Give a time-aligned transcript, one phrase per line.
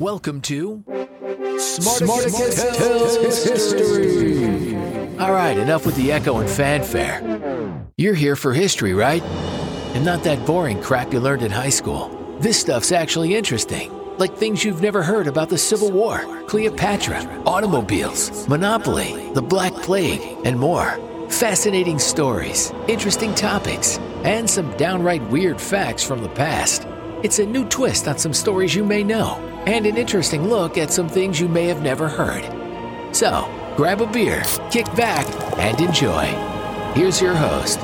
[0.00, 0.82] Welcome to
[1.58, 4.74] Smarticus, Tells History.
[5.18, 7.84] All right, enough with the echo and fanfare.
[7.98, 9.22] You're here for history, right?
[9.92, 12.08] And not that boring crap you learned in high school.
[12.40, 13.92] This stuff's actually interesting.
[14.16, 20.22] Like things you've never heard about the Civil War, Cleopatra, automobiles, Monopoly, the Black Plague,
[20.46, 20.98] and more.
[21.28, 26.86] Fascinating stories, interesting topics, and some downright weird facts from the past.
[27.22, 30.90] It's a new twist on some stories you may know, and an interesting look at
[30.90, 32.44] some things you may have never heard.
[33.14, 35.26] So, grab a beer, kick back,
[35.58, 36.26] and enjoy.
[36.94, 37.78] Here's your host,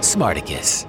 [0.00, 0.86] Smarticus.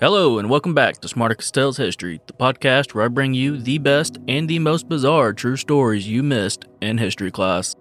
[0.00, 3.78] Hello, and welcome back to Smarticus Tells History, the podcast where I bring you the
[3.78, 7.76] best and the most bizarre true stories you missed in history class.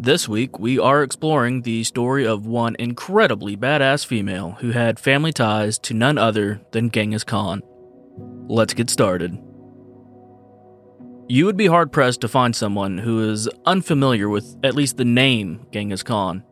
[0.00, 5.32] This week, we are exploring the story of one incredibly badass female who had family
[5.32, 7.62] ties to none other than Genghis Khan.
[8.52, 9.38] Let's get started.
[11.26, 15.06] You would be hard pressed to find someone who is unfamiliar with at least the
[15.06, 16.44] name Genghis Khan.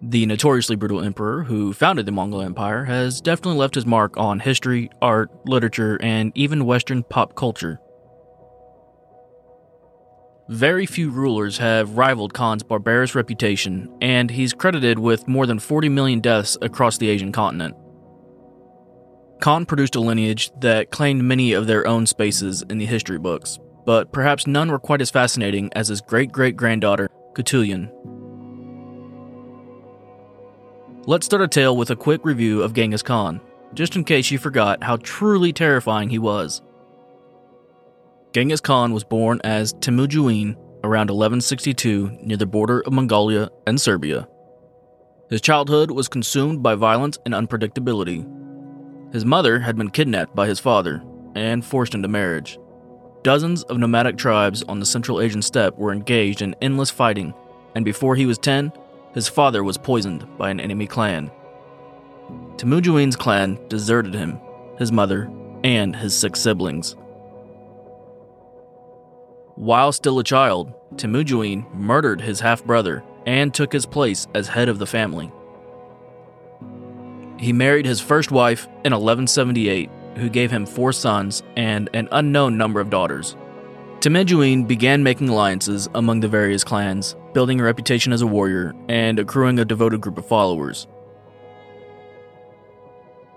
[0.00, 4.38] The notoriously brutal emperor who founded the Mongol Empire has definitely left his mark on
[4.38, 7.80] history, art, literature, and even Western pop culture.
[10.48, 15.88] Very few rulers have rivaled Khan's barbarous reputation, and he's credited with more than 40
[15.88, 17.74] million deaths across the Asian continent.
[19.40, 23.58] Khan produced a lineage that claimed many of their own spaces in the history books,
[23.84, 27.90] but perhaps none were quite as fascinating as his great great granddaughter, Khutulun.
[31.06, 33.40] Let's start a tale with a quick review of Genghis Khan,
[33.74, 36.62] just in case you forgot how truly terrifying he was.
[38.32, 44.28] Genghis Khan was born as Temujin around 1162 near the border of Mongolia and Siberia.
[45.30, 48.24] His childhood was consumed by violence and unpredictability.
[49.12, 51.02] His mother had been kidnapped by his father
[51.34, 52.58] and forced into marriage.
[53.22, 57.34] Dozens of nomadic tribes on the Central Asian steppe were engaged in endless fighting,
[57.74, 58.72] and before he was 10,
[59.14, 61.30] his father was poisoned by an enemy clan.
[62.56, 64.38] Temujin's clan deserted him,
[64.78, 65.30] his mother,
[65.64, 66.96] and his six siblings.
[69.54, 74.68] While still a child, Temujin murdered his half brother and took his place as head
[74.68, 75.32] of the family.
[77.38, 82.56] He married his first wife in 1178, who gave him four sons and an unknown
[82.56, 83.36] number of daughters.
[84.00, 89.18] Temujin began making alliances among the various clans, building a reputation as a warrior and
[89.18, 90.86] accruing a devoted group of followers.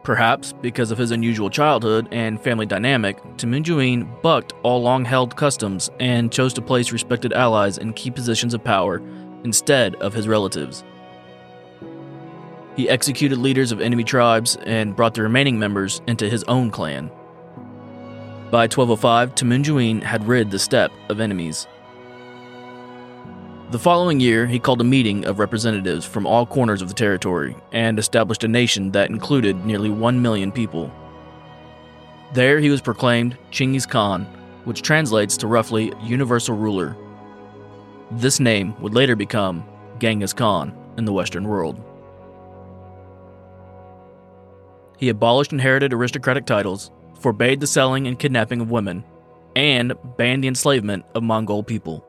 [0.03, 5.89] Perhaps because of his unusual childhood and family dynamic, Temujin bucked all long held customs
[5.99, 9.01] and chose to place respected allies in key positions of power
[9.43, 10.83] instead of his relatives.
[12.79, 17.12] He executed leaders of enemy tribes and brought the remaining members into his own clan.
[18.51, 21.68] By 1205, Temujin had rid the steppe of enemies.
[23.72, 27.53] The following year, he called a meeting of representatives from all corners of the territory
[27.73, 30.89] and established a nation that included nearly 1 million people.
[32.34, 34.23] There, he was proclaimed Chinggis Khan,
[34.63, 36.95] which translates to roughly universal ruler.
[38.09, 39.66] This name would later become
[40.00, 41.84] Genghis Khan in the Western world.
[44.99, 49.05] He abolished inherited aristocratic titles, forbade the selling and kidnapping of women,
[49.55, 52.05] and banned the enslavement of Mongol people.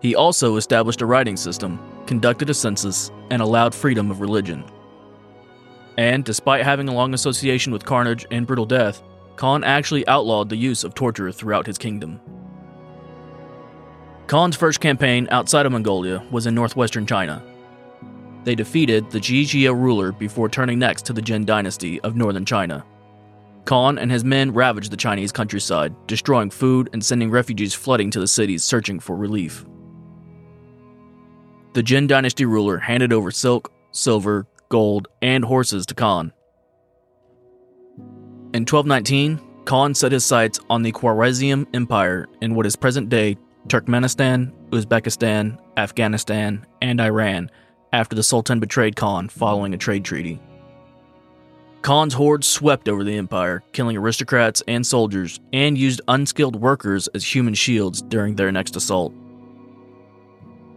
[0.00, 4.62] He also established a writing system, conducted a census, and allowed freedom of religion.
[5.96, 9.02] And despite having a long association with carnage and brutal death,
[9.36, 12.20] Khan actually outlawed the use of torture throughout his kingdom.
[14.26, 17.42] Khan's first campaign outside of Mongolia was in northwestern China.
[18.46, 22.82] They defeated the Jijia ruler before turning next to the Jin dynasty of northern China.
[23.66, 28.20] Khan and his men ravaged the Chinese countryside, destroying food and sending refugees flooding to
[28.20, 29.66] the cities searching for relief
[31.76, 36.32] the Jin dynasty ruler handed over silk, silver, gold, and horses to Khan.
[38.54, 43.36] In 1219, Khan set his sights on the Khwarezmian Empire in what is present day
[43.68, 47.50] Turkmenistan, Uzbekistan, Afghanistan, and Iran
[47.96, 50.38] after the Sultan betrayed Khan following a trade treaty.
[51.80, 57.24] Khan's hordes swept over the empire, killing aristocrats and soldiers, and used unskilled workers as
[57.24, 59.14] human shields during their next assault.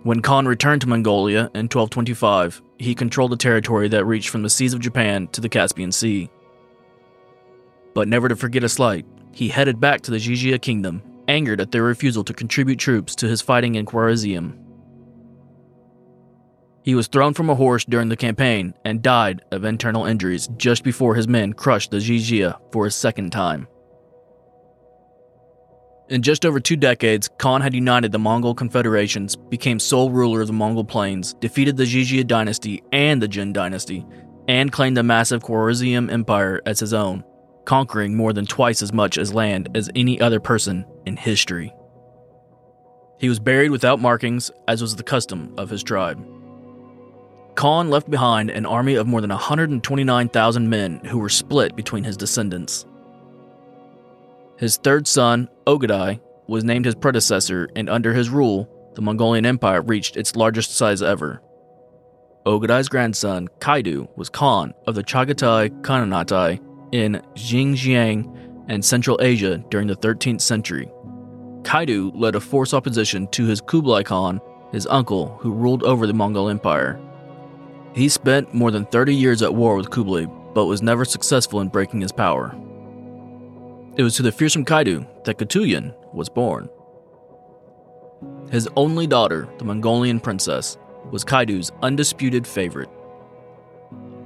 [0.03, 4.49] When Khan returned to Mongolia in 1225, he controlled a territory that reached from the
[4.49, 6.29] seas of Japan to the Caspian Sea.
[7.93, 11.71] But never to forget a slight, he headed back to the Jijia kingdom, angered at
[11.71, 14.58] their refusal to contribute troops to his fighting in Khwarezm.
[16.89, 20.83] He was thrown from a horse during the campaign and died of internal injuries just
[20.83, 23.67] before his men crushed the Jijia for a second time.
[26.09, 30.47] In just over two decades, Khan had united the Mongol confederations, became sole ruler of
[30.47, 34.03] the Mongol plains, defeated the Ghigia dynasty and the Jin dynasty,
[34.47, 37.23] and claimed the massive Khwarezmian Empire as his own,
[37.65, 41.71] conquering more than twice as much as land as any other person in history.
[43.19, 46.38] He was buried without markings, as was the custom of his tribe.
[47.59, 52.15] Khan left behind an army of more than 129,000 men who were split between his
[52.15, 52.85] descendants.
[54.55, 59.81] His third son, Ogedai, was named his predecessor, and under his rule, the Mongolian Empire
[59.81, 61.41] reached its largest size ever.
[62.45, 66.61] Ogedai's grandson, Kaidu, was Khan of the Chagatai Khanate
[66.93, 70.89] in Xinjiang and Central Asia during the 13th century.
[71.63, 74.39] Kaidu led a force opposition to his Kublai Khan,
[74.71, 76.97] his uncle, who ruled over the Mongol Empire.
[77.93, 81.69] He spent more than 30 years at war with Kublai, but was never successful in
[81.69, 82.55] breaking his power.
[83.97, 86.69] It was to the fearsome Kaidu that Katuyan was born.
[88.51, 90.77] His only daughter, the Mongolian princess,
[91.11, 92.89] was Kaidu's undisputed favorite.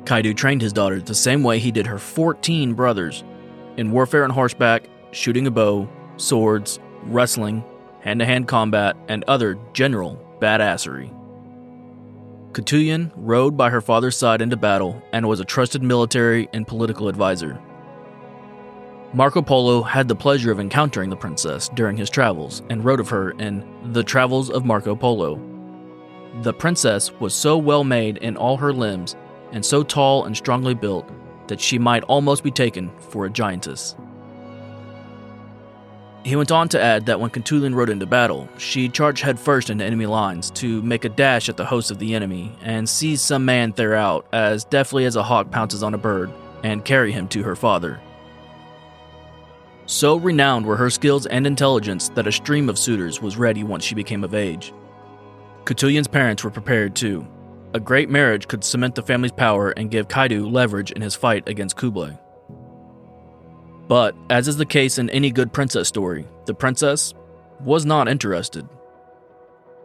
[0.05, 3.23] Kaidu trained his daughter the same way he did her 14 brothers
[3.77, 5.87] in warfare on horseback, shooting a bow,
[6.17, 7.63] swords, wrestling,
[8.01, 11.11] hand to hand combat, and other general badassery.
[12.53, 17.07] Katuyan rode by her father's side into battle and was a trusted military and political
[17.07, 17.59] advisor.
[19.11, 23.09] Marco Polo had the pleasure of encountering the princess during his travels and wrote of
[23.09, 25.39] her in The Travels of Marco Polo.
[26.41, 29.15] The princess was so well made in all her limbs
[29.51, 31.09] and so tall and strongly built
[31.47, 33.95] that she might almost be taken for a giantess.
[36.23, 39.83] He went on to add that when Katuyan rode into battle, she charged headfirst into
[39.83, 43.43] enemy lines to make a dash at the host of the enemy and seize some
[43.43, 46.31] man thereout as deftly as a hawk pounces on a bird
[46.63, 47.99] and carry him to her father.
[49.85, 53.83] So renowned were her skills and intelligence that a stream of suitors was ready once
[53.83, 54.73] she became of age.
[55.65, 57.27] Katuyan's parents were prepared too.
[57.73, 61.49] A great marriage could cement the family's power and give Kaidu leverage in his fight
[61.49, 62.17] against Kublai.
[63.87, 67.13] But, as is the case in any good princess story, the princess
[67.59, 68.67] was not interested.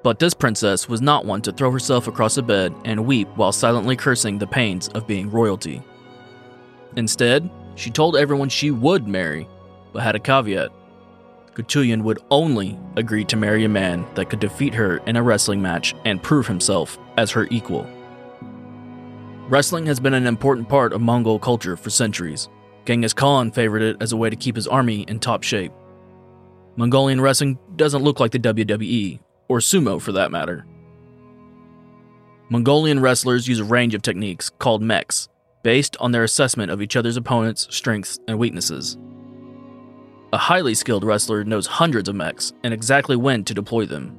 [0.03, 3.53] But this princess was not one to throw herself across a bed and weep while
[3.53, 5.83] silently cursing the pains of being royalty.
[6.97, 9.49] Instead, she told everyone she would marry
[9.93, 10.71] but had a caveat.
[11.55, 15.61] Katuyan would only agree to marry a man that could defeat her in a wrestling
[15.61, 17.85] match and prove himself as her equal.
[19.49, 22.49] Wrestling has been an important part of Mongol culture for centuries.
[22.88, 25.73] Genghis Khan favored it as a way to keep his army in top shape.
[26.76, 30.64] Mongolian wrestling doesn't look like the WWE, or sumo for that matter.
[32.49, 35.29] Mongolian wrestlers use a range of techniques called mechs,
[35.62, 38.96] based on their assessment of each other's opponents' strengths and weaknesses.
[40.32, 44.17] A highly skilled wrestler knows hundreds of mechs and exactly when to deploy them.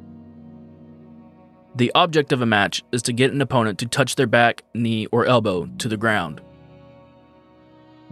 [1.76, 5.08] The object of a match is to get an opponent to touch their back, knee,
[5.08, 6.42] or elbow to the ground.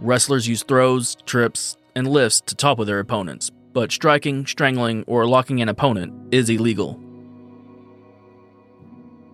[0.00, 5.60] Wrestlers use throws, trips, and lifts to topple their opponents, but striking, strangling, or locking
[5.60, 7.00] an opponent is illegal.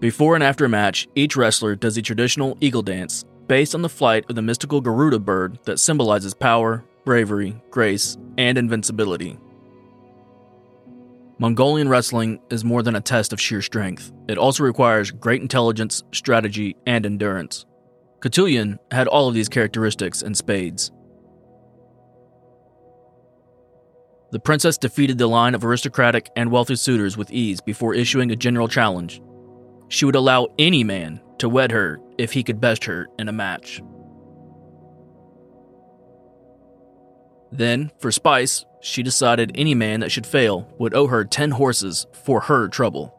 [0.01, 3.89] Before and after a match, each wrestler does a traditional eagle dance based on the
[3.89, 9.39] flight of the mystical Garuda bird that symbolizes power, bravery, grace, and invincibility.
[11.39, 14.13] Mongolian wrestling is more than a test of sheer strength.
[14.29, 17.67] It also requires great intelligence, strategy, and endurance.
[18.25, 20.91] Katuyan had all of these characteristics in spades.
[24.31, 28.37] The princess defeated the line of aristocratic and wealthy suitors with ease before issuing a
[28.37, 29.21] general challenge.
[29.89, 33.33] She would allow any man to wed her if he could best her in a
[33.33, 33.83] match.
[37.53, 42.07] Then, for spice, she decided any man that should fail would owe her 10 horses
[42.25, 43.15] for her trouble.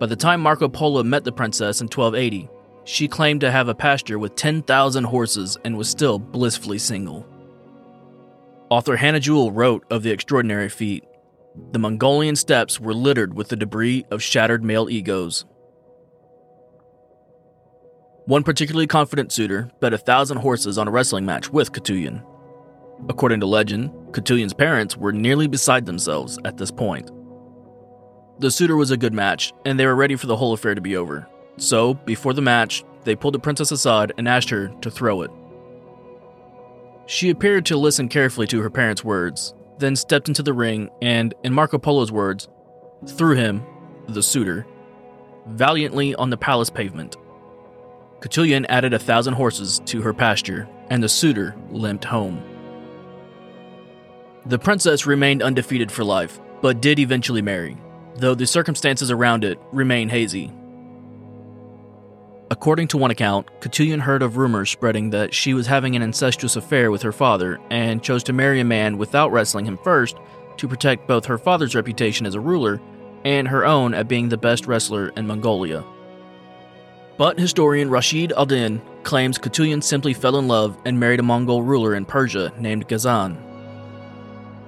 [0.00, 2.50] By the time Marco Polo met the princess in 1280,
[2.84, 7.26] she claimed to have a pasture with 10,000 horses and was still blissfully single.
[8.70, 11.04] Author Hannah Jewell wrote of the extraordinary feat
[11.72, 15.44] The Mongolian steppes were littered with the debris of shattered male egos.
[18.24, 22.24] One particularly confident suitor bet a thousand horses on a wrestling match with Katuyan.
[23.08, 27.10] According to legend, Katuyan's parents were nearly beside themselves at this point.
[28.38, 30.80] The suitor was a good match, and they were ready for the whole affair to
[30.80, 31.28] be over.
[31.56, 35.30] So, before the match, they pulled the princess aside and asked her to throw it.
[37.06, 41.34] She appeared to listen carefully to her parents' words, then stepped into the ring and,
[41.42, 42.48] in Marco Polo's words,
[43.06, 43.64] threw him,
[44.08, 44.66] the suitor,
[45.46, 47.16] valiantly on the palace pavement.
[48.20, 52.40] Katuyan added a thousand horses to her pasture, and the suitor limped home.
[54.46, 57.76] The princess remained undefeated for life, but did eventually marry,
[58.16, 60.52] though the circumstances around it remain hazy.
[62.52, 66.54] According to one account, Katulian heard of rumors spreading that she was having an incestuous
[66.54, 70.18] affair with her father and chose to marry a man without wrestling him first
[70.58, 72.78] to protect both her father's reputation as a ruler
[73.24, 75.82] and her own at being the best wrestler in Mongolia.
[77.16, 81.94] But historian Rashid al-Din claims Katulian simply fell in love and married a Mongol ruler
[81.94, 83.38] in Persia named Ghazan.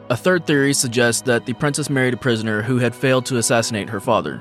[0.09, 3.91] A third theory suggests that the princess married a prisoner who had failed to assassinate
[3.91, 4.41] her father.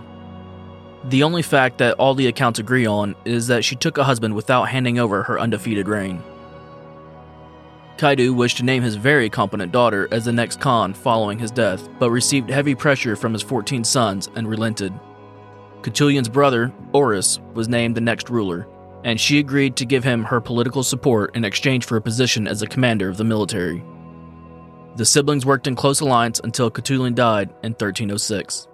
[1.05, 4.35] The only fact that all the accounts agree on is that she took a husband
[4.35, 6.23] without handing over her undefeated reign.
[7.97, 11.87] Kaidu wished to name his very competent daughter as the next Khan following his death,
[11.99, 14.93] but received heavy pressure from his 14 sons and relented.
[15.81, 18.67] Katulian's brother, Oris, was named the next ruler,
[19.03, 22.61] and she agreed to give him her political support in exchange for a position as
[22.61, 23.83] a commander of the military.
[24.95, 28.67] The siblings worked in close alliance until Katulian died in 1306.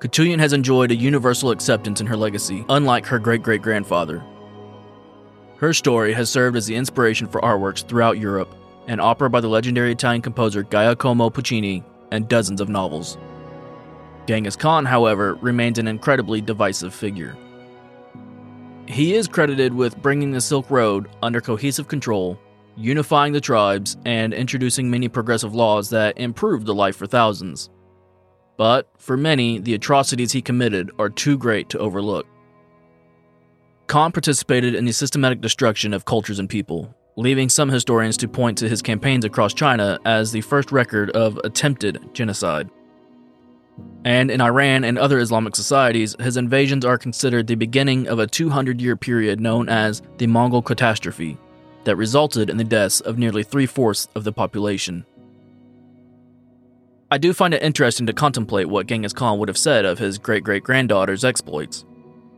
[0.00, 4.22] Katulian has enjoyed a universal acceptance in her legacy, unlike her great great grandfather.
[5.56, 8.54] Her story has served as the inspiration for artworks throughout Europe,
[8.86, 13.16] an opera by the legendary Italian composer Giacomo Puccini, and dozens of novels.
[14.26, 17.36] Genghis Khan, however, remains an incredibly divisive figure.
[18.86, 22.38] He is credited with bringing the Silk Road under cohesive control,
[22.76, 27.70] unifying the tribes, and introducing many progressive laws that improved the life for thousands.
[28.56, 32.26] But for many, the atrocities he committed are too great to overlook.
[33.86, 38.58] Khan participated in the systematic destruction of cultures and people, leaving some historians to point
[38.58, 42.70] to his campaigns across China as the first record of attempted genocide.
[44.04, 48.26] And in Iran and other Islamic societies, his invasions are considered the beginning of a
[48.26, 51.36] 200 year period known as the Mongol catastrophe
[51.84, 55.04] that resulted in the deaths of nearly three fourths of the population.
[57.14, 60.18] I do find it interesting to contemplate what Genghis Khan would have said of his
[60.18, 61.84] great great granddaughter's exploits.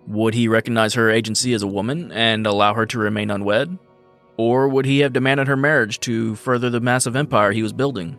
[0.06, 3.78] Would he recognize her agency as a woman and allow her to remain unwed?
[4.36, 8.18] Or would he have demanded her marriage to further the massive empire he was building?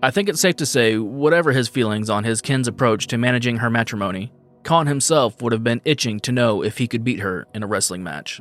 [0.00, 3.56] I think it's safe to say, whatever his feelings on his kin's approach to managing
[3.56, 7.48] her matrimony, Khan himself would have been itching to know if he could beat her
[7.52, 8.40] in a wrestling match.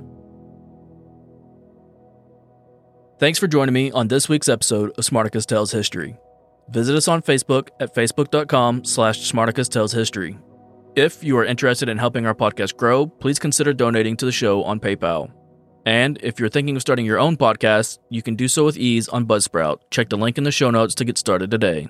[3.22, 6.18] Thanks for joining me on this week's episode of Smartacus Tells History.
[6.70, 10.40] Visit us on Facebook at facebook.com slash Smartacus Tells History.
[10.96, 14.64] If you are interested in helping our podcast grow, please consider donating to the show
[14.64, 15.32] on PayPal.
[15.86, 19.08] And if you're thinking of starting your own podcast, you can do so with ease
[19.08, 19.82] on Buzzsprout.
[19.92, 21.90] Check the link in the show notes to get started today.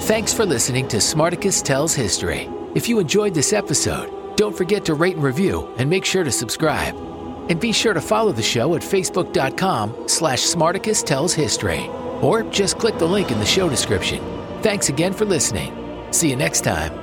[0.00, 2.48] Thanks for listening to Smartacus Tells History.
[2.74, 6.32] If you enjoyed this episode, don't forget to rate and review and make sure to
[6.32, 7.09] subscribe.
[7.50, 11.88] And be sure to follow the show at facebook.com slash Smartacus Tells History.
[12.22, 14.24] Or just click the link in the show description.
[14.62, 15.74] Thanks again for listening.
[16.12, 16.99] See you next time.